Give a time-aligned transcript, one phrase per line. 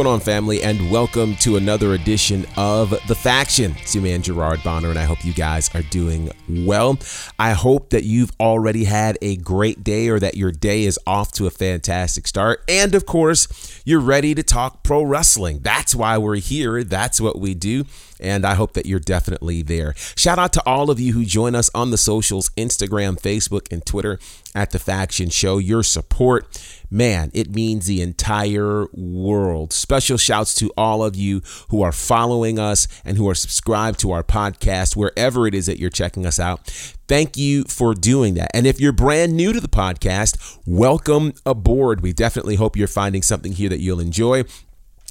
[0.00, 0.62] Going on, family?
[0.62, 3.76] And welcome to another edition of The Faction.
[3.82, 6.98] It's your man, Gerard Bonner, and I hope you guys are doing well.
[7.38, 11.32] I hope that you've already had a great day or that your day is off
[11.32, 12.64] to a fantastic start.
[12.66, 15.58] And of course, you're ready to talk pro wrestling.
[15.58, 16.82] That's why we're here.
[16.82, 17.84] That's what we do
[18.20, 19.94] and I hope that you're definitely there.
[20.16, 23.84] Shout out to all of you who join us on the socials Instagram, Facebook, and
[23.84, 24.18] Twitter
[24.54, 25.58] at The Faction Show.
[25.58, 29.72] Your support, man, it means the entire world.
[29.72, 34.10] Special shouts to all of you who are following us and who are subscribed to
[34.10, 36.68] our podcast, wherever it is that you're checking us out.
[37.08, 38.50] Thank you for doing that.
[38.54, 42.00] And if you're brand new to the podcast, welcome aboard.
[42.00, 44.44] We definitely hope you're finding something here that you'll enjoy.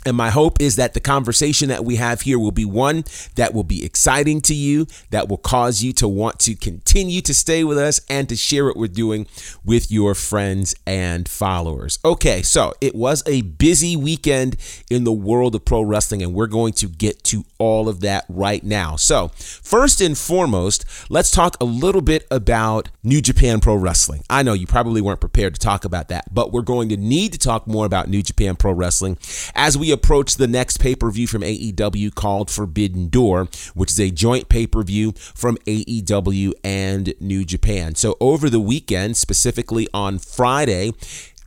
[0.06, 3.04] And my hope is that the conversation that we have here will be one
[3.36, 7.34] that will be exciting to you, that will cause you to want to continue to
[7.34, 9.28] stay with us and to share what we're doing
[9.66, 12.00] with your friends and followers.
[12.06, 14.56] Okay, so it was a busy weekend
[14.90, 18.26] in the world of pro wrestling, and we're going to get to all of that
[18.30, 18.96] right now.
[18.96, 24.24] So, first and foremost, let's talk a little bit about New Japan Pro Wrestling.
[24.30, 27.34] I know you probably weren't prepared to talk about that, but we're going to need
[27.34, 29.18] to talk more about New Japan Pro Wrestling
[29.56, 34.00] as we approach the next pay per view from AEW called Forbidden Door, which is
[34.00, 37.96] a joint pay per view from AEW and New Japan.
[37.96, 40.94] So, over the weekend, specifically on Friday,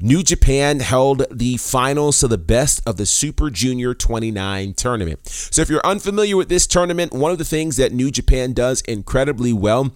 [0.01, 5.27] New Japan held the finals to the best of the Super Junior 29 tournament.
[5.29, 8.81] So, if you're unfamiliar with this tournament, one of the things that New Japan does
[8.83, 9.93] incredibly well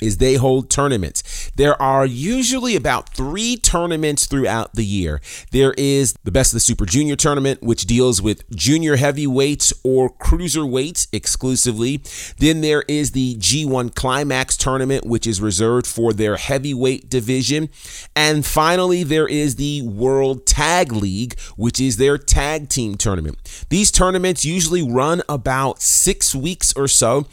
[0.00, 1.50] is they hold tournaments.
[1.56, 5.20] There are usually about three tournaments throughout the year.
[5.52, 10.10] There is the Best of the Super Junior tournament, which deals with junior heavyweights or
[10.10, 12.02] cruiserweights exclusively.
[12.38, 17.68] Then there is the G1 Climax tournament, which is reserved for their heavyweight division.
[18.14, 23.38] And finally, there is the World Tag League, which is their tag team tournament.
[23.70, 27.26] These tournaments usually run about six weeks or so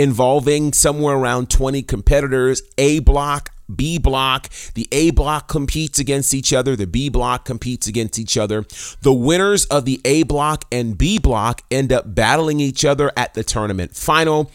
[0.00, 4.48] involving somewhere around 20 competitors, A block, B block.
[4.72, 8.64] The A block competes against each other, the B block competes against each other.
[9.02, 13.34] The winners of the A block and B block end up battling each other at
[13.34, 14.50] the tournament final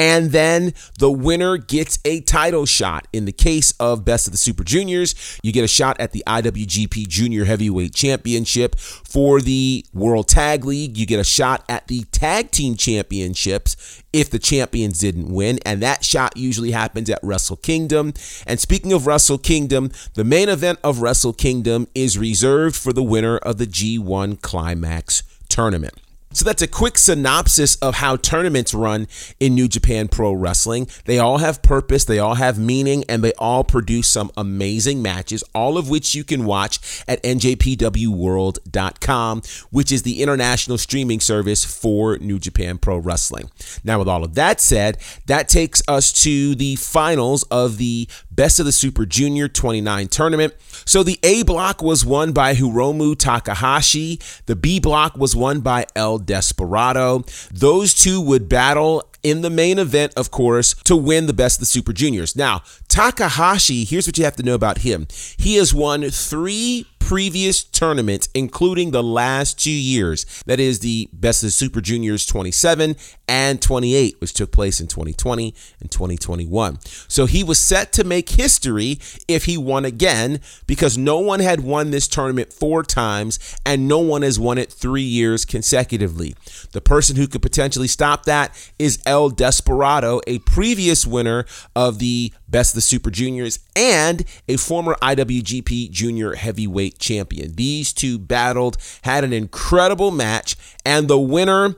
[0.00, 3.06] and then the winner gets a title shot.
[3.12, 6.24] In the case of Best of the Super Juniors, you get a shot at the
[6.26, 8.78] IWGP Junior Heavyweight Championship.
[8.78, 14.30] For the World Tag League, you get a shot at the Tag Team Championships if
[14.30, 18.14] the champions didn't win, and that shot usually happens at Wrestle Kingdom.
[18.46, 23.02] And speaking of Wrestle Kingdom, the main event of Wrestle Kingdom is reserved for the
[23.02, 25.92] winner of the G1 Climax tournament.
[26.32, 29.08] So that's a quick synopsis of how tournaments run
[29.40, 30.86] in New Japan Pro Wrestling.
[31.04, 35.42] They all have purpose, they all have meaning, and they all produce some amazing matches,
[35.56, 42.16] all of which you can watch at njpwworld.com, which is the international streaming service for
[42.18, 43.50] New Japan Pro Wrestling.
[43.82, 48.60] Now, with all of that said, that takes us to the finals of the Best
[48.60, 50.54] of the Super Junior 29 tournament.
[50.86, 54.20] So the A block was won by Hiromu Takahashi.
[54.46, 57.24] The B block was won by El Desperado.
[57.52, 61.60] Those two would battle in the main event, of course, to win the best of
[61.60, 62.34] the Super Juniors.
[62.34, 65.06] Now, Takahashi, here's what you have to know about him.
[65.36, 70.24] He has won three previous tournaments, including the last two years.
[70.46, 72.94] That is the Best of Super Juniors 27
[73.26, 76.78] and 28, which took place in 2020 and 2021.
[77.08, 81.64] So he was set to make history if he won again because no one had
[81.64, 86.36] won this tournament four times and no one has won it three years consecutively.
[86.70, 92.32] The person who could potentially stop that is El Desperado, a previous winner of the
[92.50, 97.54] Best of the Super Juniors and a former IWGP Junior Heavyweight champion.
[97.54, 101.76] These two battled, had an incredible match, and the winner,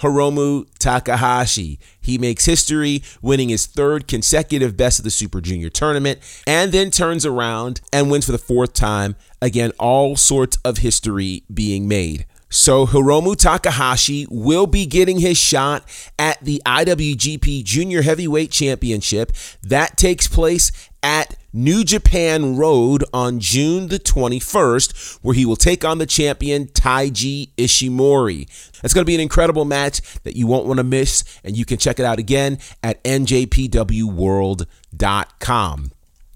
[0.00, 1.78] Hiromu Takahashi.
[2.00, 6.90] He makes history, winning his third consecutive Best of the Super Junior tournament, and then
[6.90, 9.14] turns around and wins for the fourth time.
[9.40, 12.26] Again, all sorts of history being made.
[12.52, 15.88] So Hiromu Takahashi will be getting his shot
[16.18, 19.32] at the IWGP Junior Heavyweight Championship.
[19.62, 20.70] That takes place
[21.02, 26.66] at New Japan Road on June the 21st, where he will take on the champion
[26.66, 28.46] Taiji Ishimori.
[28.82, 31.64] That's going to be an incredible match that you won't want to miss, and you
[31.64, 35.92] can check it out again at njpwworld.com.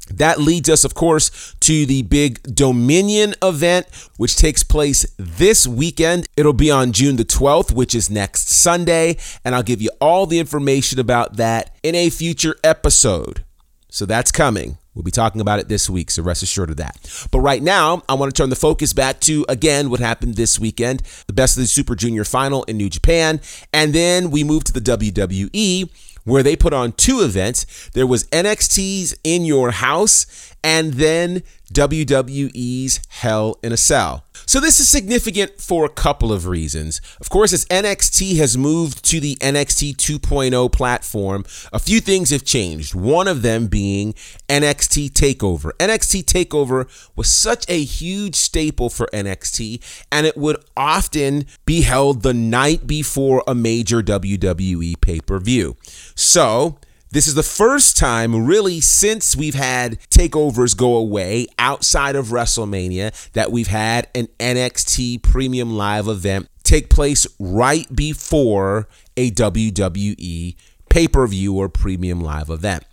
[0.09, 3.87] That leads us, of course, to the big Dominion event,
[4.17, 6.29] which takes place this weekend.
[6.37, 10.27] It'll be on June the 12th, which is next Sunday, and I'll give you all
[10.27, 13.45] the information about that in a future episode.
[13.89, 16.97] So that's coming We'll be talking about it this week, so rest assured of that.
[17.31, 20.59] But right now, I want to turn the focus back to, again, what happened this
[20.59, 23.43] weekend the Best of the Super Junior final in New Japan.
[23.75, 25.91] And then we move to the WWE,
[26.27, 27.89] where they put on two events.
[27.95, 34.25] There was NXT's In Your House and then WWE's Hell in a Cell.
[34.47, 37.01] So this is significant for a couple of reasons.
[37.21, 42.45] Of course, as NXT has moved to the NXT 2.0 platform, a few things have
[42.45, 42.97] changed.
[42.97, 44.15] One of them being
[44.49, 45.71] NXT TakeOver.
[45.79, 49.81] NXT TakeOver was such a huge staple for NXT,
[50.11, 55.77] and it would often be held the night before a major WWE pay-per-view.
[56.17, 56.79] So,
[57.17, 63.33] this is the first time, really, since we've had takeovers go away outside of WrestleMania
[63.33, 68.87] that we've had an NXT Premium Live event take place right before
[69.17, 70.57] a WWE
[70.91, 72.85] pay per view or Premium Live event.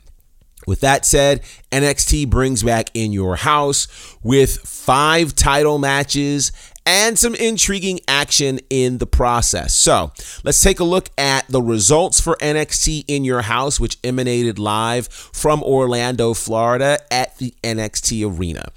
[0.65, 1.41] With that said,
[1.73, 3.89] NXT brings back In Your House
[4.23, 6.53] with five title matches
[6.85, 9.73] and some intriguing action in the process.
[9.73, 10.11] So
[10.43, 15.07] let's take a look at the results for NXT in your house, which emanated live
[15.07, 18.71] from Orlando, Florida at the NXT Arena.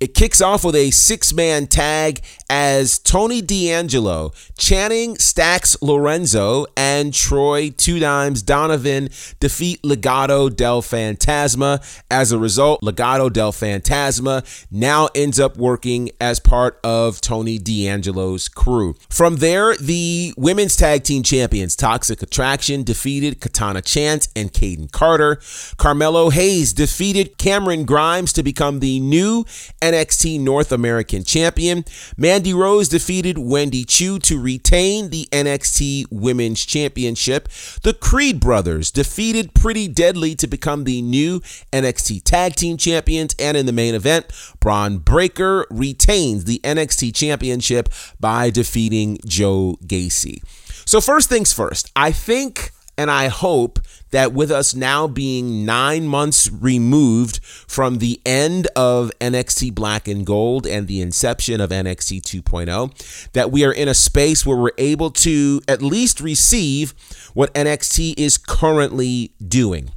[0.00, 2.20] It kicks off with a six man tag
[2.50, 9.08] as Tony D'Angelo, Channing Stacks Lorenzo, and Troy Two Dimes Donovan
[9.40, 11.80] defeat Legado del Fantasma.
[12.10, 18.48] As a result, Legado del Fantasma now ends up working as part of Tony D'Angelo's
[18.48, 18.96] crew.
[19.08, 25.40] From there, the women's tag team champions, Toxic Attraction, defeated Katana Chance and Kayden Carter.
[25.76, 29.44] Carmelo Hayes defeated Cameron Grimes to become the new
[29.84, 31.84] NXT North American champion.
[32.16, 37.48] Mandy Rose defeated Wendy Choo to retain the NXT Women's Championship.
[37.82, 41.40] The Creed brothers defeated Pretty Deadly to become the new
[41.70, 43.34] NXT Tag Team Champions.
[43.38, 44.26] And in the main event,
[44.58, 50.42] Bron Breakker retains the NXT Championship by defeating Joe Gacy.
[50.86, 53.80] So, first things first, I think and I hope
[54.10, 60.24] that with us now being nine months removed from the end of NXT Black and
[60.24, 64.70] Gold and the inception of NXT 2.0, that we are in a space where we're
[64.78, 66.94] able to at least receive
[67.34, 69.90] what NXT is currently doing.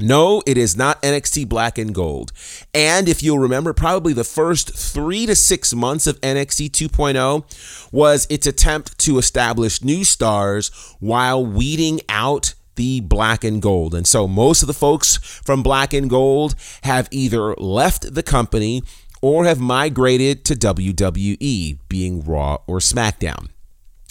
[0.00, 2.32] No, it is not NXT Black and Gold.
[2.72, 8.26] And if you'll remember, probably the first three to six months of NXT 2.0 was
[8.30, 10.70] its attempt to establish new stars
[11.00, 13.94] while weeding out the black and gold.
[13.94, 18.82] And so most of the folks from black and gold have either left the company
[19.20, 23.48] or have migrated to WWE, being Raw or SmackDown.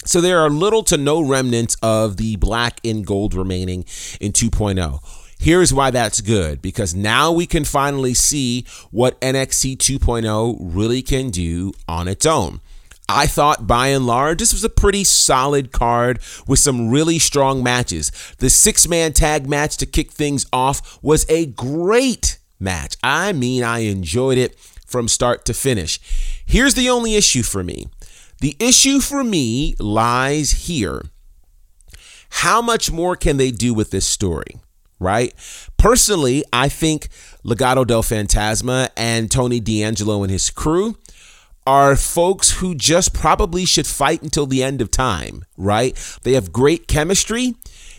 [0.04, 3.84] So there are little to no remnants of the black and gold remaining
[4.20, 5.00] in 2.0.
[5.42, 11.30] Here's why that's good because now we can finally see what NXT 2.0 really can
[11.30, 12.60] do on its own.
[13.08, 17.62] I thought by and large, this was a pretty solid card with some really strong
[17.62, 18.12] matches.
[18.36, 22.98] The six man tag match to kick things off was a great match.
[23.02, 25.98] I mean, I enjoyed it from start to finish.
[26.44, 27.86] Here's the only issue for me
[28.40, 31.06] the issue for me lies here.
[32.28, 34.60] How much more can they do with this story?
[35.00, 35.34] Right?
[35.76, 37.08] Personally, I think
[37.44, 40.96] Legado del Fantasma and Tony D'Angelo and his crew
[41.66, 45.96] are folks who just probably should fight until the end of time, right?
[46.22, 47.54] They have great chemistry.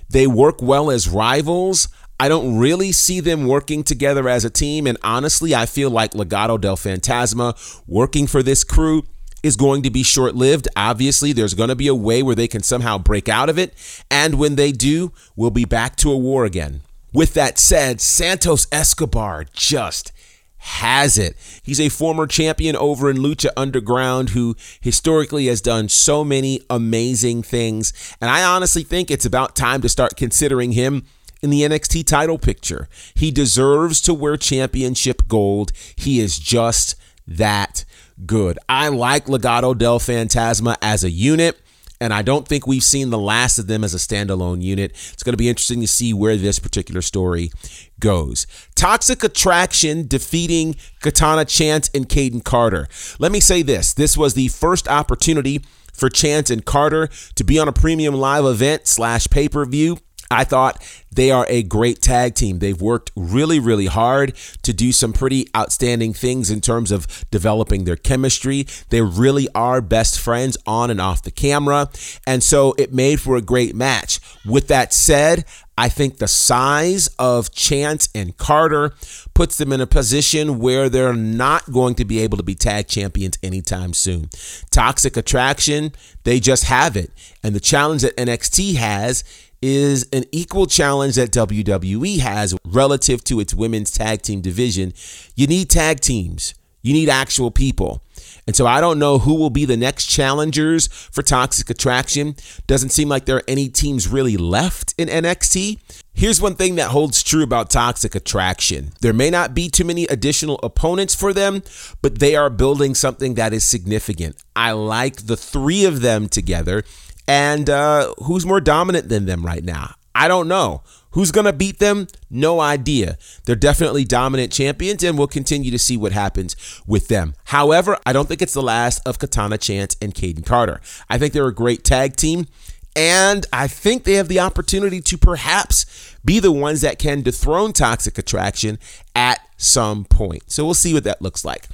[0.10, 1.88] They work well as rivals.
[2.20, 4.86] I don't really see them working together as a team.
[4.86, 9.04] And honestly, I feel like Legado del Fantasma working for this crew
[9.42, 10.68] is going to be short lived.
[10.76, 13.74] Obviously, there's going to be a way where they can somehow break out of it.
[14.12, 16.82] And when they do, we'll be back to a war again.
[17.14, 20.12] With that said, Santos Escobar just
[20.58, 21.36] has it.
[21.64, 27.42] He's a former champion over in Lucha Underground who historically has done so many amazing
[27.44, 27.94] things.
[28.22, 31.04] And I honestly think it's about time to start considering him
[31.42, 32.88] in the NXT title picture.
[33.16, 35.72] He deserves to wear championship gold.
[35.96, 36.96] He is just
[37.28, 37.84] that
[38.26, 38.60] good.
[38.70, 41.60] I like Legado del Fantasma as a unit
[42.02, 44.92] and I don't think we've seen the last of them as a standalone unit.
[45.14, 47.52] It's going to be interesting to see where this particular story
[48.00, 48.48] goes.
[48.76, 52.88] Toxic Attraction defeating Katana Chance and Kayden Carter.
[53.20, 55.62] Let me say this this was the first opportunity
[55.94, 60.00] for Chance and Carter to be on a premium live event slash pay per view
[60.32, 60.82] I thought
[61.14, 62.60] they are a great tag team.
[62.60, 64.34] They've worked really, really hard
[64.64, 68.66] to do some pretty outstanding things in terms of developing their chemistry.
[68.90, 71.90] They really are best friends on and off the camera.
[72.26, 74.22] And so it made for a great match.
[74.46, 75.44] With that said,
[75.78, 78.94] I think the size of Chance and Carter
[79.34, 82.88] puts them in a position where they're not going to be able to be tag
[82.88, 84.30] champions anytime soon.
[84.70, 85.92] Toxic Attraction,
[86.24, 87.12] they just have it.
[87.44, 89.24] And the challenge that NXT has
[89.62, 94.94] is an equal challenge that WWE has relative to its women's tag team division.
[95.36, 98.02] You need tag teams, you need actual people.
[98.48, 102.36] And so I don't know who will be the next challengers for Toxic Attraction.
[102.68, 105.80] Doesn't seem like there are any teams really left in NXT.
[106.14, 110.06] Here's one thing that holds true about Toxic Attraction there may not be too many
[110.06, 111.64] additional opponents for them,
[112.02, 114.36] but they are building something that is significant.
[114.56, 116.84] I like the three of them together.
[117.28, 119.96] And uh, who's more dominant than them right now?
[120.14, 120.84] I don't know.
[121.12, 122.08] Who's going to beat them?
[122.30, 123.18] No idea.
[123.46, 126.56] They're definitely dominant champions, and we'll continue to see what happens
[126.88, 127.34] with them.
[127.46, 130.80] However, I don't think it's the last of Katana Chance and Kayden Carter.
[131.10, 132.48] I think they're a great tag team,
[132.96, 137.74] and I think they have the opportunity to perhaps be the ones that can dethrone
[137.74, 138.80] Toxic Attraction
[139.14, 140.44] at some point.
[140.52, 141.68] So we'll see what that looks like.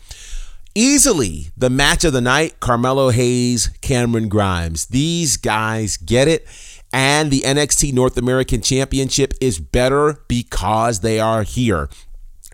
[0.80, 4.86] Easily the match of the night Carmelo Hayes, Cameron Grimes.
[4.86, 6.46] These guys get it.
[6.94, 11.90] And the NXT North American Championship is better because they are here.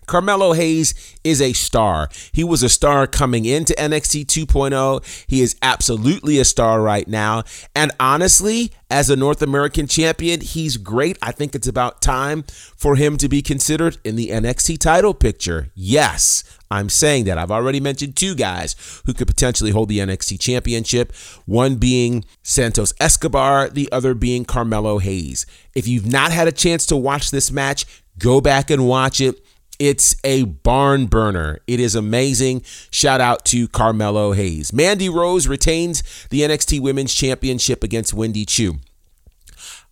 [0.06, 0.94] Carmelo Hayes
[1.24, 2.08] is a star.
[2.32, 5.26] He was a star coming into NXT 2.0.
[5.26, 7.44] He is absolutely a star right now.
[7.74, 11.18] And honestly, as a North American champion, he's great.
[11.20, 12.44] I think it's about time
[12.76, 15.70] for him to be considered in the NXT title picture.
[15.74, 17.38] Yes, I'm saying that.
[17.38, 21.12] I've already mentioned two guys who could potentially hold the NXT championship,
[21.46, 25.46] one being Santos Escobar, the other being Carmelo Hayes.
[25.74, 27.86] If you've not had a chance to watch this match,
[28.18, 29.43] go back and watch it.
[29.78, 31.58] It's a barn burner.
[31.66, 32.62] It is amazing.
[32.90, 34.72] Shout out to Carmelo Hayes.
[34.72, 38.76] Mandy Rose retains the NXT Women's Championship against Wendy Choo.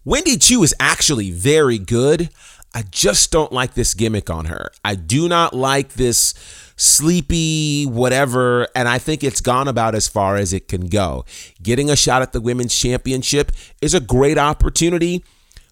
[0.05, 2.31] Wendy Choo is actually very good.
[2.75, 4.71] I just don't like this gimmick on her.
[4.85, 6.35] I do not like this
[6.77, 11.25] sleepy whatever and I think it's gone about as far as it can go.
[11.63, 15.23] Getting a shot at the women's championship is a great opportunity,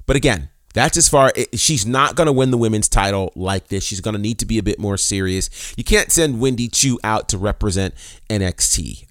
[0.06, 1.32] but again, that's as far.
[1.54, 3.84] She's not going to win the women's title like this.
[3.84, 5.74] She's going to need to be a bit more serious.
[5.76, 7.94] You can't send Wendy Choo out to represent
[8.28, 9.06] NXT,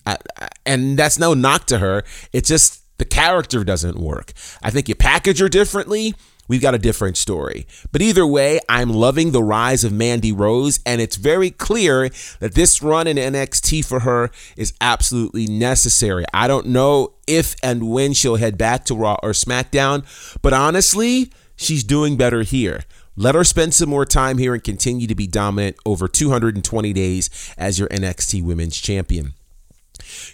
[0.65, 2.03] and that's no knock to her.
[2.33, 4.33] It's just the character doesn't work.
[4.61, 6.15] I think you package her differently.
[6.49, 7.67] We've got a different story.
[7.91, 12.55] But either way, I'm loving the rise of Mandy Rose, and it's very clear that
[12.55, 16.25] this run in NXT for her is absolutely necessary.
[16.33, 20.03] I don't know if and when she'll head back to Raw or SmackDown,
[20.41, 22.85] but honestly, she's doing better here.
[23.15, 27.53] Let her spend some more time here and continue to be dominant over 220 days
[27.57, 29.33] as your NXT Women's Champion.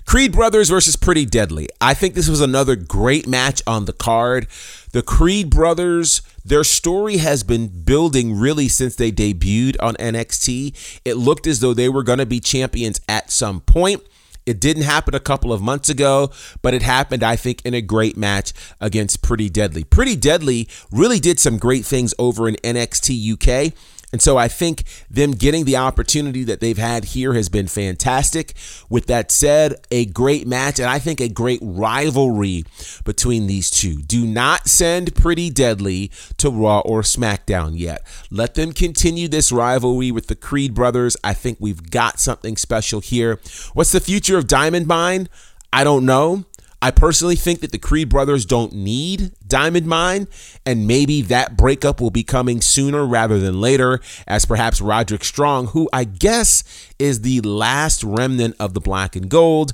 [0.06, 1.68] Creed Brothers versus Pretty Deadly.
[1.82, 4.48] I think this was another great match on the card.
[4.92, 11.02] The Creed Brothers, their story has been building really since they debuted on NXT.
[11.04, 14.04] It looked as though they were going to be champions at some point.
[14.46, 17.82] It didn't happen a couple of months ago, but it happened, I think, in a
[17.82, 19.84] great match against Pretty Deadly.
[19.84, 23.74] Pretty Deadly really did some great things over in NXT UK.
[24.16, 28.54] And so I think them getting the opportunity that they've had here has been fantastic.
[28.90, 32.64] With that said, a great match and I think a great rivalry
[33.04, 34.02] between these two.
[34.02, 38.08] Do not send Pretty Deadly to Raw or SmackDown yet.
[38.32, 41.18] Let them continue this rivalry with the Creed brothers.
[41.22, 43.42] I think we've got something special here.
[43.74, 45.28] What's the future of Diamond Mine?
[45.74, 46.46] I don't know.
[46.86, 50.28] I personally think that the Creed brothers don't need Diamond Mine,
[50.68, 55.70] and maybe that breakup will be coming sooner rather than later, as perhaps Roderick Strong,
[55.70, 56.64] who I guess
[57.00, 59.74] is the last remnant of the black and gold,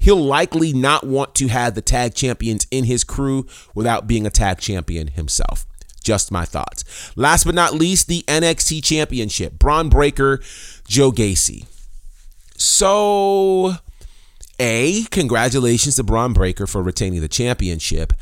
[0.00, 4.30] he'll likely not want to have the tag champions in his crew without being a
[4.30, 5.66] tag champion himself.
[6.02, 7.12] Just my thoughts.
[7.14, 9.56] Last but not least, the NXT Championship.
[9.56, 10.40] Bron Breakker,
[10.88, 11.66] Joe Gacy.
[12.56, 13.76] So
[14.60, 18.12] a, congratulations to Bron Breakker for retaining the championship.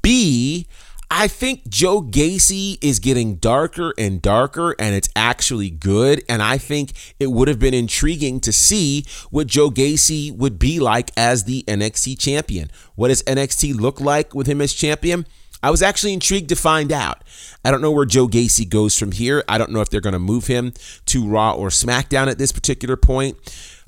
[0.00, 0.66] B,
[1.10, 6.22] I think Joe Gacy is getting darker and darker, and it's actually good.
[6.26, 10.80] And I think it would have been intriguing to see what Joe Gacy would be
[10.80, 12.70] like as the NXT champion.
[12.94, 15.26] What does NXT look like with him as champion?
[15.62, 17.22] I was actually intrigued to find out.
[17.64, 19.44] I don't know where Joe Gacy goes from here.
[19.48, 20.72] I don't know if they're going to move him
[21.06, 23.36] to Raw or SmackDown at this particular point.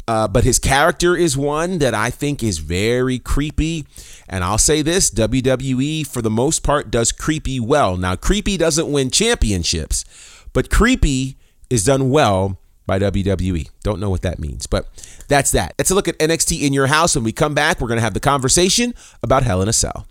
[0.06, 3.86] Uh, but his character is one that I think is very creepy.
[4.28, 7.96] And I'll say this WWE, for the most part, does creepy well.
[7.96, 10.04] Now, creepy doesn't win championships,
[10.52, 11.38] but creepy
[11.70, 13.70] is done well by WWE.
[13.82, 14.88] Don't know what that means, but
[15.28, 15.74] that's that.
[15.78, 17.14] Let's look at NXT in your house.
[17.14, 20.06] When we come back, we're going to have the conversation about Hell in a Cell.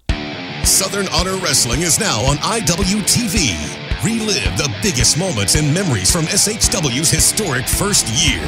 [0.64, 3.83] Southern Honor Wrestling is now on IWTV.
[4.04, 8.44] Relive the biggest moments and memories from SHW's historic first year.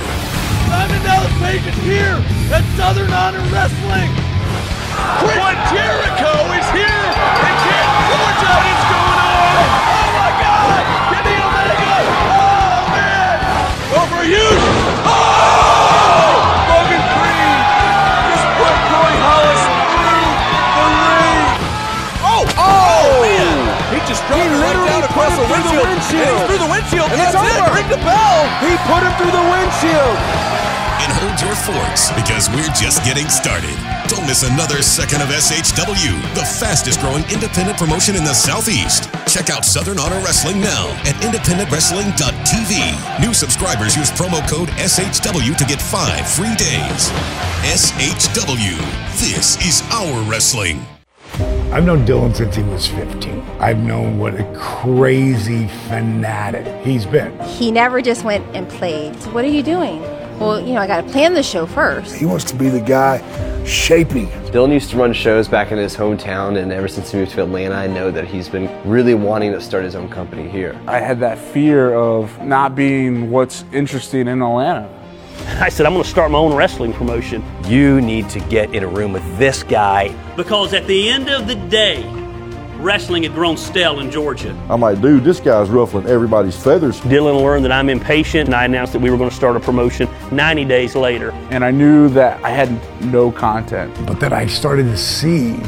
[0.68, 2.20] Diamond Dallas Page is here
[2.52, 4.12] at Southern Honor Wrestling.
[5.24, 5.40] Chris
[25.16, 25.88] across him the through the windshield.
[25.88, 26.28] windshield.
[26.28, 27.08] And he's through the windshield.
[27.16, 27.64] And That's it's it.
[27.64, 27.72] over.
[27.72, 28.38] Ring the bell.
[28.60, 30.20] He put him through the windshield.
[30.96, 33.76] And hold your forks because we're just getting started.
[34.08, 39.10] Don't miss another second of SHW, the fastest growing independent promotion in the Southeast.
[39.28, 43.20] Check out Southern Honor Wrestling now at independentwrestling.tv.
[43.22, 47.12] New subscribers use promo code SHW to get five free days.
[47.70, 48.78] SHW,
[49.20, 50.80] this is our wrestling.
[51.76, 53.42] I've known Dylan since he was 15.
[53.60, 57.38] I've known what a crazy fanatic he's been.
[57.42, 59.14] He never just went and played.
[59.34, 60.00] What are you doing?
[60.40, 62.16] Well, you know, I got to plan the show first.
[62.16, 63.18] He wants to be the guy
[63.66, 64.28] shaping.
[64.54, 67.44] Dylan used to run shows back in his hometown, and ever since he moved to
[67.44, 70.80] Atlanta, I know that he's been really wanting to start his own company here.
[70.88, 74.90] I had that fear of not being what's interesting in Atlanta.
[75.60, 77.44] I said, I'm going to start my own wrestling promotion.
[77.66, 80.16] You need to get in a room with this guy.
[80.36, 82.04] Because at the end of the day,
[82.78, 84.52] wrestling had grown stale in Georgia.
[84.70, 87.00] I'm like, dude, this guy's ruffling everybody's feathers.
[87.02, 89.60] Dylan learned that I'm impatient, and I announced that we were going to start a
[89.60, 91.32] promotion 90 days later.
[91.52, 92.70] And I knew that I had
[93.04, 93.94] no content.
[94.06, 95.60] But then I started to see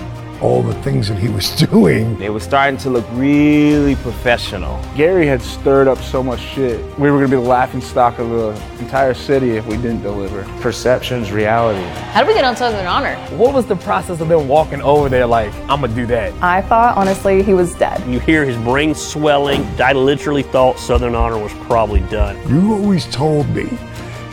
[0.41, 2.21] all the things that he was doing.
[2.21, 4.81] It was starting to look really professional.
[4.95, 6.79] Gary had stirred up so much shit.
[6.99, 10.01] We were going to be the laughing stock of the entire city if we didn't
[10.01, 10.43] deliver.
[10.61, 11.83] Perception's reality.
[12.11, 13.15] How did we get on Southern Honor?
[13.37, 16.33] What was the process of them walking over there like, I'm gonna do that?
[16.43, 18.05] I thought, honestly, he was dead.
[18.07, 19.63] You hear his brain swelling.
[19.81, 22.37] I literally thought Southern Honor was probably done.
[22.49, 23.69] You always told me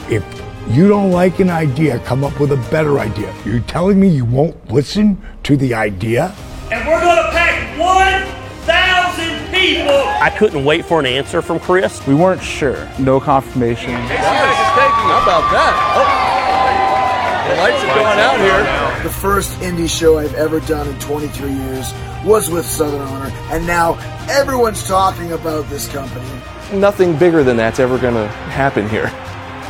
[0.08, 0.24] if
[0.68, 3.34] you don't like an idea, come up with a better idea.
[3.44, 6.34] You're telling me you won't listen to the idea?
[6.72, 9.94] And we're going to pack 1,000 people.
[9.94, 12.04] I couldn't wait for an answer from Chris.
[12.06, 12.88] We weren't sure.
[12.98, 13.92] No confirmation.
[13.92, 15.74] How about that?
[15.96, 16.34] Oh,
[17.48, 18.64] the lights are going out here.
[19.02, 21.92] The first indie show I've ever done in 23 years
[22.24, 23.98] was with Southern Honor, and now
[24.30, 26.26] everyone's talking about this company.
[26.72, 29.12] Nothing bigger than that's ever going to happen here.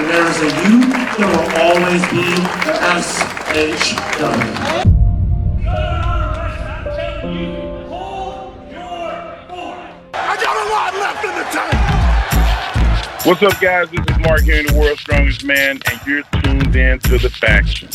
[0.00, 0.80] and there's a you,
[1.18, 2.24] there will always be
[2.72, 3.02] a
[3.76, 4.86] SHW.
[13.26, 13.90] What's up, guys?
[13.90, 17.28] This is Mark here, in the world's strongest man, and you're tuned in to the
[17.28, 17.90] faction.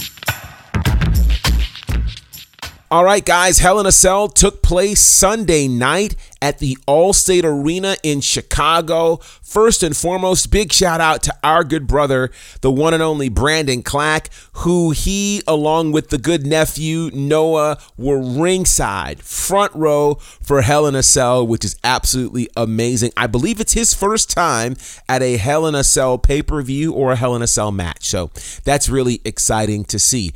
[2.92, 7.98] All right, guys, Hell in a Cell took place Sunday night at the Allstate Arena
[8.04, 9.16] in Chicago.
[9.42, 12.30] First and foremost, big shout out to our good brother,
[12.62, 18.22] the one and only Brandon Clack, who he, along with the good nephew Noah, were
[18.22, 23.12] ringside, front row for Hell in a Cell, which is absolutely amazing.
[23.18, 24.76] I believe it's his first time
[25.10, 27.72] at a Hell in a Cell pay per view or a Hell in a Cell
[27.72, 28.06] match.
[28.06, 28.30] So
[28.64, 30.34] that's really exciting to see.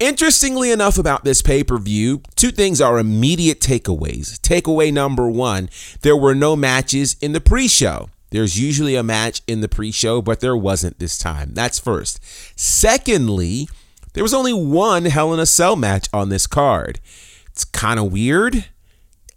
[0.00, 4.40] Interestingly enough, about this pay per view, two things are immediate takeaways.
[4.40, 5.68] Takeaway number one
[6.02, 8.10] there were no matches in the pre show.
[8.30, 11.54] There's usually a match in the pre show, but there wasn't this time.
[11.54, 12.18] That's first.
[12.58, 13.68] Secondly,
[14.14, 16.98] there was only one Hell in a Cell match on this card.
[17.46, 18.64] It's kind of weird.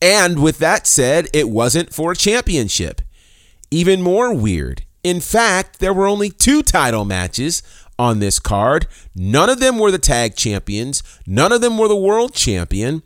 [0.02, 3.02] And with that said, it wasn't for a championship.
[3.70, 4.84] Even more weird.
[5.04, 7.62] In fact, there were only two title matches
[8.00, 8.88] on this card.
[9.16, 13.04] None of them were the tag champions, none of them were the world champion.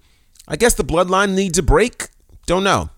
[0.47, 2.09] I guess the bloodline needs a break.
[2.45, 2.89] Don't know.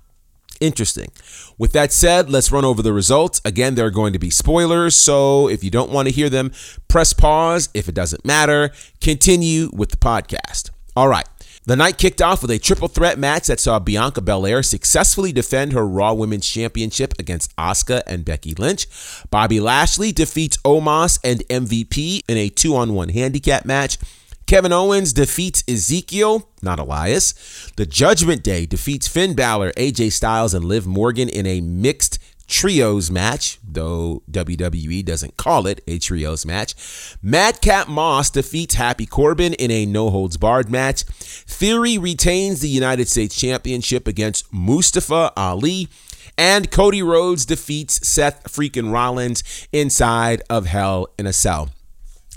[0.60, 1.10] Interesting.
[1.58, 3.41] With that said, let's run over the results.
[3.43, 6.51] Again, there are going to be spoilers, so if you don't want to hear them,
[6.88, 7.69] press pause.
[7.73, 10.71] If it doesn't matter, continue with the podcast.
[10.95, 11.27] All right.
[11.65, 15.71] The night kicked off with a triple threat match that saw Bianca Belair successfully defend
[15.71, 18.86] her Raw Women's Championship against Asuka and Becky Lynch.
[19.30, 23.97] Bobby Lashley defeats Omos and MVP in a two on one handicap match.
[24.45, 27.71] Kevin Owens defeats Ezekiel, not Elias.
[27.78, 32.19] The Judgment Day defeats Finn Balor, AJ Styles, and Liv Morgan in a mixed
[32.53, 36.75] trios match, though WWE doesn't call it a trios match.
[37.19, 41.03] Madcap Moss defeats Happy Corbin in a no holds barred match.
[41.03, 45.89] Theory retains the United States Championship against Mustafa Ali.
[46.37, 51.69] And Cody Rhodes defeats Seth freaking Rollins inside of Hell in a Cell.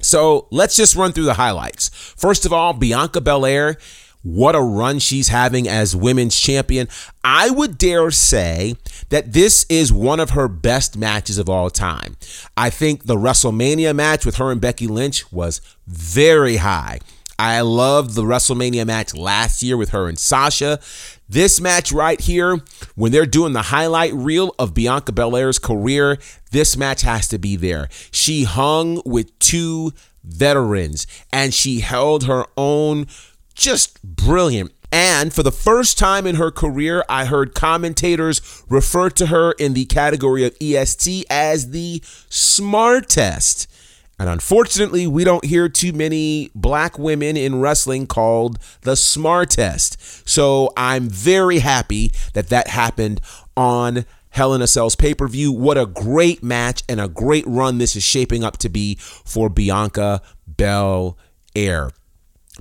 [0.00, 1.88] So let's just run through the highlights.
[2.16, 3.76] First of all, Bianca Belair,
[4.22, 6.88] what a run she's having as women's champion.
[7.22, 8.74] I would dare say
[9.10, 12.16] that this is one of her best matches of all time.
[12.56, 17.00] I think the WrestleMania match with her and Becky Lynch was very high.
[17.38, 20.80] I loved the WrestleMania match last year with her and Sasha.
[21.28, 22.60] This match right here,
[22.94, 26.18] when they're doing the highlight reel of Bianca Belair's career,
[26.50, 27.88] this match has to be there.
[28.10, 29.92] She hung with two
[30.24, 33.06] veterans and she held her own
[33.56, 34.72] just brilliant.
[34.92, 39.74] And for the first time in her career, I heard commentators refer to her in
[39.74, 43.66] the category of EST as the smartest.
[44.18, 50.28] And unfortunately, we don't hear too many black women in wrestling called the smartest.
[50.28, 53.20] So I'm very happy that that happened
[53.56, 55.50] on Hell in a Cell's pay per view.
[55.50, 59.48] What a great match and a great run this is shaping up to be for
[59.48, 61.90] Bianca Belair.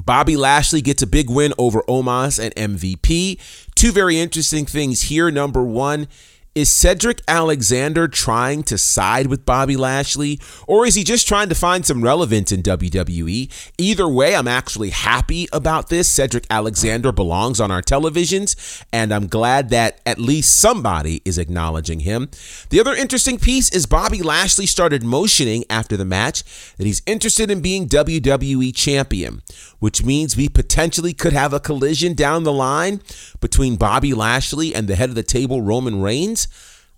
[0.04, 3.40] Bobby Lashley gets a big win over Omos and MVP.
[3.76, 5.32] Two very interesting things here.
[5.32, 6.08] Number one,
[6.56, 11.56] is Cedric Alexander trying to side with Bobby Lashley, or is he just trying to
[11.56, 13.52] find some relevance in WWE?
[13.78, 16.08] Either way, I'm actually happy about this.
[16.08, 22.00] Cedric Alexander belongs on our televisions, and I'm glad that at least somebody is acknowledging
[22.00, 22.30] him.
[22.70, 26.44] The other interesting piece is Bobby Lashley started motioning after the match
[26.78, 29.42] that he's interested in being WWE champion,
[29.80, 33.02] which means we potentially could have a collision down the line
[33.42, 36.45] between Bobby Lashley and the head of the table, Roman Reigns.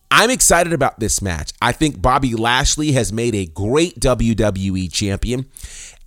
[0.09, 1.51] I'm excited about this match.
[1.61, 5.45] I think Bobby Lashley has made a great WWE champion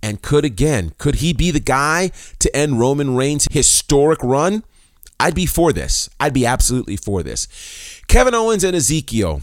[0.03, 4.63] and could again, could he be the guy to end Roman Reigns' historic run?
[5.19, 6.09] I'd be for this.
[6.19, 7.47] I'd be absolutely for this.
[8.07, 9.41] Kevin Owens and Ezekiel.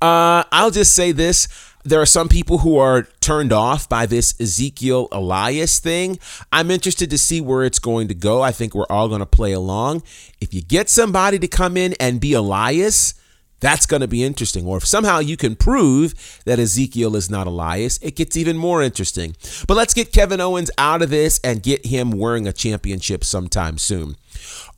[0.00, 1.48] Uh, I'll just say this.
[1.84, 6.18] There are some people who are turned off by this Ezekiel Elias thing.
[6.52, 8.42] I'm interested to see where it's going to go.
[8.42, 10.02] I think we're all going to play along.
[10.40, 13.14] If you get somebody to come in and be Elias,
[13.60, 14.66] that's going to be interesting.
[14.66, 18.82] Or if somehow you can prove that Ezekiel is not Elias, it gets even more
[18.82, 19.34] interesting.
[19.66, 23.78] But let's get Kevin Owens out of this and get him wearing a championship sometime
[23.78, 24.16] soon.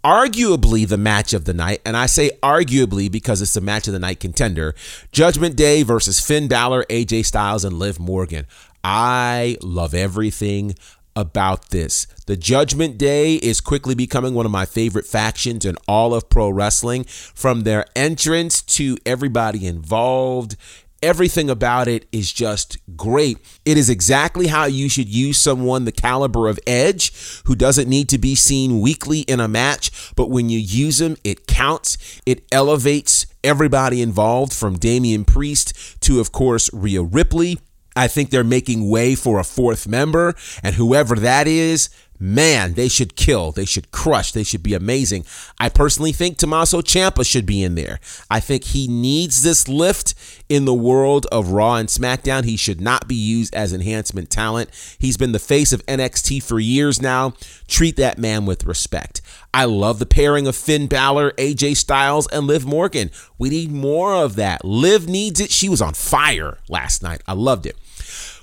[0.03, 3.93] Arguably the match of the night, and I say arguably because it's the match of
[3.93, 4.75] the night contender
[5.13, 8.47] Judgment Day versus Finn Balor, AJ Styles, and Liv Morgan.
[8.83, 10.75] I love everything
[11.17, 12.07] about this.
[12.27, 16.49] The Judgment Day is quickly becoming one of my favorite factions in all of pro
[16.51, 17.05] wrestling.
[17.05, 20.57] From their entrance to everybody involved,
[21.03, 23.39] Everything about it is just great.
[23.65, 27.13] It is exactly how you should use someone the caliber of Edge,
[27.45, 31.17] who doesn't need to be seen weekly in a match, but when you use him,
[31.25, 32.21] it counts.
[32.27, 37.59] It elevates everybody involved from Damian Priest to, of course, Rhea Ripley.
[37.97, 42.89] I think they're making way for a fourth member, and whoever that is, man, they
[42.89, 43.51] should kill.
[43.51, 44.33] They should crush.
[44.33, 45.25] They should be amazing.
[45.59, 47.99] I personally think Tommaso Ciampa should be in there.
[48.31, 50.15] I think he needs this lift
[50.49, 52.45] in the world of Raw and SmackDown.
[52.45, 54.71] He should not be used as enhancement talent.
[54.99, 57.35] He's been the face of NXT for years now.
[57.67, 59.23] Treat that man with respect.
[59.53, 63.11] I love the pairing of Finn Balor, AJ Styles, and Liv Morgan.
[63.39, 64.65] We need more of that.
[64.65, 65.51] Liv needs it.
[65.51, 67.23] She was on fire last night.
[67.27, 67.77] I loved it.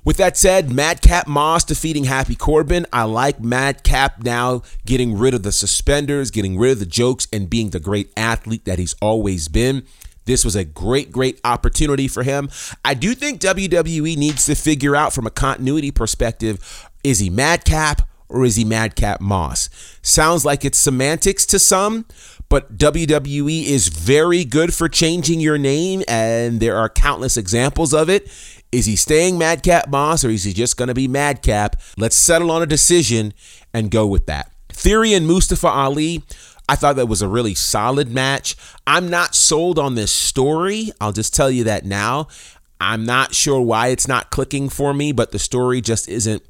[0.08, 2.86] With that said, Madcap Moss defeating Happy Corbin.
[2.94, 7.50] I like Madcap now getting rid of the suspenders, getting rid of the jokes, and
[7.50, 9.86] being the great athlete that he's always been.
[10.24, 12.48] This was a great, great opportunity for him.
[12.86, 18.04] I do think WWE needs to figure out from a continuity perspective is he Madcap
[18.30, 19.70] or is he Madcap Moss?
[20.02, 22.06] Sounds like it's semantics to some,
[22.50, 28.10] but WWE is very good for changing your name, and there are countless examples of
[28.10, 28.32] it.
[28.72, 31.78] Is he staying Madcap Moss or is he just going to be Madcap?
[31.98, 33.34] Let's settle on a decision
[33.74, 34.52] and go with that.
[34.70, 36.24] Theory and Mustafa Ali.
[36.70, 38.58] I thought that was a really solid match.
[38.86, 40.92] I'm not sold on this story.
[41.00, 42.28] I'll just tell you that now.
[42.80, 46.44] I'm not sure why it's not clicking for me, but the story just isn't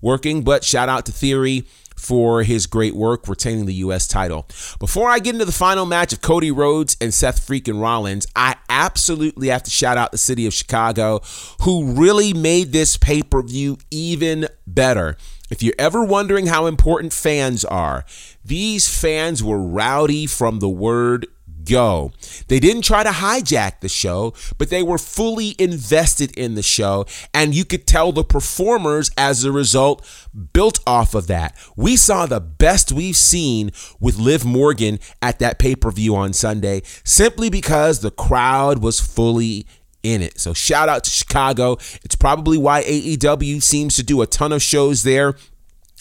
[0.00, 0.42] working.
[0.42, 4.06] But shout out to Theory for his great work retaining the U.S.
[4.06, 4.46] title.
[4.78, 8.56] Before I get into the final match of Cody Rhodes and Seth freaking Rollins, I
[8.68, 11.20] absolutely have to shout out the city of Chicago,
[11.62, 15.16] who really made this pay per view even better.
[15.50, 18.04] If you're ever wondering how important fans are,
[18.44, 21.26] these fans were rowdy from the word
[21.64, 22.12] go.
[22.48, 27.06] They didn't try to hijack the show, but they were fully invested in the show.
[27.32, 30.04] And you could tell the performers, as a result,
[30.52, 31.56] built off of that.
[31.76, 36.32] We saw the best we've seen with Liv Morgan at that pay per view on
[36.32, 39.66] Sunday simply because the crowd was fully
[40.02, 40.38] in it.
[40.38, 41.74] So shout out to Chicago.
[42.04, 45.34] It's probably why AEW seems to do a ton of shows there.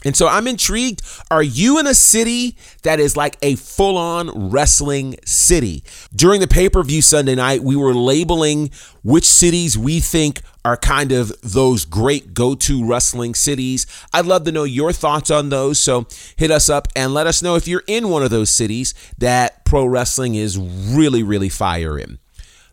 [0.03, 1.01] And so I'm intrigued.
[1.31, 5.83] Are you in a city that is like a full on wrestling city?
[6.15, 8.71] During the pay per view Sunday night, we were labeling
[9.03, 13.85] which cities we think are kind of those great go to wrestling cities.
[14.13, 15.79] I'd love to know your thoughts on those.
[15.79, 18.93] So hit us up and let us know if you're in one of those cities
[19.17, 22.19] that pro wrestling is really, really fire in.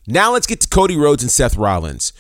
[0.07, 2.13] Now let's get to Cody Rhodes and Seth Rollins.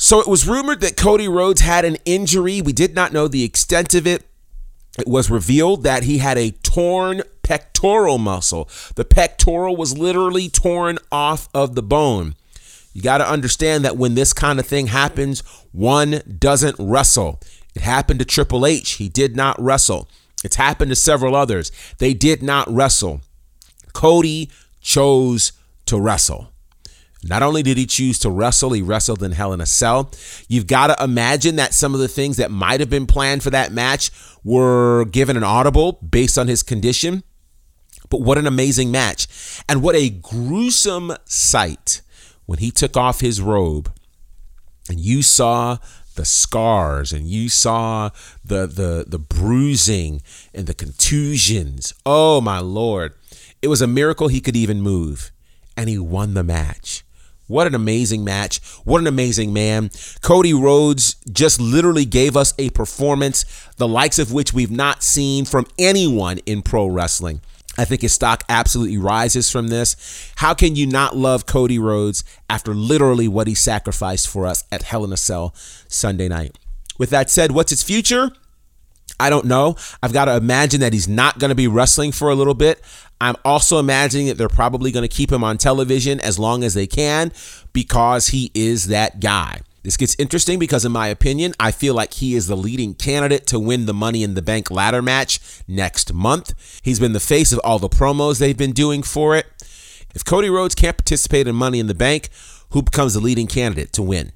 [0.00, 2.62] So it was rumored that Cody Rhodes had an injury.
[2.62, 4.24] We did not know the extent of it.
[4.96, 8.68] It was revealed that he had a torn pectoral muscle.
[8.94, 12.36] The pectoral was literally torn off of the bone.
[12.92, 15.40] You got to understand that when this kind of thing happens,
[15.72, 17.40] one doesn't wrestle.
[17.74, 18.92] It happened to Triple H.
[18.92, 20.08] He did not wrestle.
[20.44, 21.72] It's happened to several others.
[21.98, 23.20] They did not wrestle.
[23.94, 24.48] Cody
[24.80, 25.52] chose
[25.86, 26.52] to wrestle.
[27.24, 30.10] Not only did he choose to wrestle, he wrestled in Hell in a Cell.
[30.46, 33.50] You've got to imagine that some of the things that might have been planned for
[33.50, 34.10] that match
[34.44, 37.24] were given an audible based on his condition.
[38.08, 39.26] But what an amazing match.
[39.68, 42.02] And what a gruesome sight
[42.46, 43.92] when he took off his robe
[44.88, 45.78] and you saw
[46.14, 48.10] the scars and you saw
[48.44, 50.22] the the the bruising
[50.54, 51.94] and the contusions.
[52.06, 53.12] Oh my lord.
[53.60, 55.30] It was a miracle he could even move
[55.76, 57.04] and he won the match.
[57.48, 58.60] What an amazing match.
[58.84, 59.90] What an amazing man.
[60.20, 63.44] Cody Rhodes just literally gave us a performance,
[63.76, 67.40] the likes of which we've not seen from anyone in pro wrestling.
[67.78, 70.32] I think his stock absolutely rises from this.
[70.36, 74.82] How can you not love Cody Rhodes after literally what he sacrificed for us at
[74.82, 75.54] Hell in a Cell
[75.88, 76.58] Sunday night?
[76.98, 78.32] With that said, what's his future?
[79.20, 79.76] I don't know.
[80.02, 82.82] I've got to imagine that he's not going to be wrestling for a little bit.
[83.20, 86.74] I'm also imagining that they're probably going to keep him on television as long as
[86.74, 87.32] they can
[87.72, 89.60] because he is that guy.
[89.82, 93.46] This gets interesting because, in my opinion, I feel like he is the leading candidate
[93.48, 96.80] to win the Money in the Bank ladder match next month.
[96.82, 99.46] He's been the face of all the promos they've been doing for it.
[100.14, 102.28] If Cody Rhodes can't participate in Money in the Bank,
[102.70, 104.32] who becomes the leading candidate to win?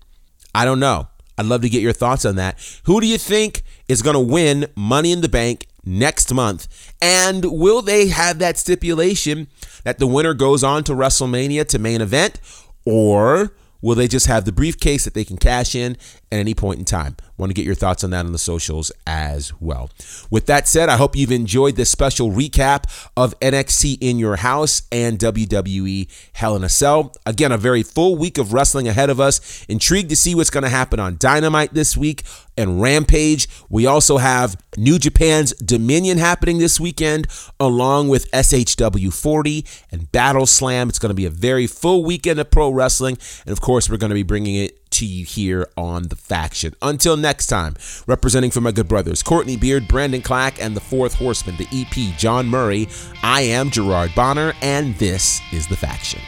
[0.54, 1.08] I don't know.
[1.42, 2.58] I'd love to get your thoughts on that.
[2.84, 6.94] Who do you think is going to win Money in the Bank next month?
[7.02, 9.48] And will they have that stipulation
[9.82, 12.40] that the winner goes on to WrestleMania to main event?
[12.86, 15.96] Or will they just have the briefcase that they can cash in
[16.30, 17.16] at any point in time?
[17.42, 19.90] Want to get your thoughts on that on the socials as well.
[20.30, 22.84] With that said, I hope you've enjoyed this special recap
[23.16, 27.12] of NXT in your house and WWE Hell in a Cell.
[27.26, 29.66] Again, a very full week of wrestling ahead of us.
[29.68, 32.22] Intrigued to see what's going to happen on Dynamite this week
[32.56, 33.48] and Rampage.
[33.68, 37.26] We also have New Japan's Dominion happening this weekend,
[37.58, 40.88] along with SHW 40 and Battle Slam.
[40.88, 43.18] It's going to be a very full weekend of pro wrestling.
[43.44, 46.74] And of course, we're going to be bringing it to you here on The Faction.
[46.80, 47.74] Until next time,
[48.06, 52.16] representing for my good brothers, Courtney Beard, Brandon Clack, and the Fourth Horseman, the EP,
[52.18, 52.88] John Murray,
[53.22, 56.20] I am Gerard Bonner, and this is The Faction.